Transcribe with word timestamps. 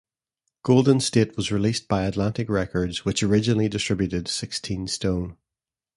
"Golden 0.63 0.99
State" 0.99 1.37
was 1.37 1.51
released 1.51 1.87
by 1.87 2.05
Atlantic 2.07 2.49
Records, 2.49 3.05
which 3.05 3.21
originally 3.21 3.69
distributed 3.69 4.27
"Sixteen 4.27 4.87
Stone". 4.87 5.37